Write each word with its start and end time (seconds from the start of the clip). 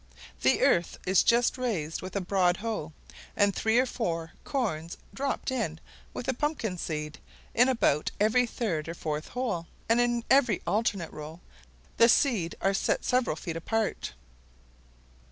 The 0.41 0.63
earth 0.63 0.97
is 1.05 1.21
just 1.21 1.59
raised 1.59 2.01
with 2.01 2.15
a 2.15 2.21
broad 2.21 2.57
hoe, 2.57 2.91
and 3.37 3.53
three 3.55 3.77
or 3.77 3.85
four 3.85 4.31
corns 4.43 4.97
dropped 5.13 5.51
in 5.51 5.79
with 6.11 6.27
a 6.27 6.33
pumpkin 6.33 6.79
seed, 6.79 7.19
in 7.53 7.69
about 7.69 8.09
every 8.19 8.47
third 8.47 8.89
or 8.89 8.95
fourth 8.95 9.27
hole, 9.27 9.67
and 9.87 10.01
in 10.01 10.23
every 10.27 10.63
alternate 10.65 11.11
row; 11.13 11.39
the 11.97 12.09
seed 12.09 12.55
are 12.61 12.73
set 12.73 13.05
several 13.05 13.35
feet 13.35 13.55
apart. 13.57 14.13